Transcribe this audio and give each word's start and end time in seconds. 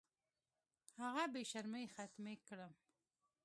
هغه 1.01 1.23
بې 1.33 1.41
شرمۍ 1.51 1.85
ختمې 1.95 2.35
کړم. 2.47 2.73